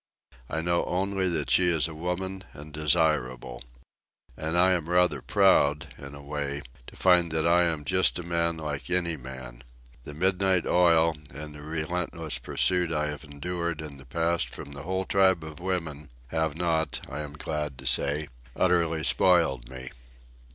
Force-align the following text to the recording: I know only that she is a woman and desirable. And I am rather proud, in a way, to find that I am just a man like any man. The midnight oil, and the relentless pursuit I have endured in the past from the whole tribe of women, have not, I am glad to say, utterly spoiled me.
I 0.49 0.61
know 0.61 0.83
only 0.85 1.29
that 1.29 1.51
she 1.51 1.69
is 1.69 1.87
a 1.87 1.93
woman 1.93 2.43
and 2.53 2.73
desirable. 2.73 3.63
And 4.35 4.57
I 4.57 4.71
am 4.71 4.89
rather 4.89 5.21
proud, 5.21 5.93
in 5.95 6.15
a 6.15 6.23
way, 6.23 6.63
to 6.87 6.95
find 6.95 7.31
that 7.33 7.45
I 7.45 7.65
am 7.65 7.85
just 7.85 8.17
a 8.17 8.23
man 8.23 8.57
like 8.57 8.89
any 8.89 9.15
man. 9.15 9.63
The 10.03 10.15
midnight 10.15 10.65
oil, 10.65 11.15
and 11.31 11.53
the 11.53 11.61
relentless 11.61 12.39
pursuit 12.39 12.91
I 12.91 13.09
have 13.09 13.23
endured 13.23 13.79
in 13.79 13.97
the 13.97 14.05
past 14.05 14.49
from 14.49 14.71
the 14.71 14.81
whole 14.81 15.05
tribe 15.05 15.43
of 15.43 15.59
women, 15.59 16.09
have 16.29 16.57
not, 16.57 17.01
I 17.07 17.19
am 17.19 17.33
glad 17.37 17.77
to 17.77 17.85
say, 17.85 18.27
utterly 18.55 19.03
spoiled 19.03 19.69
me. 19.69 19.91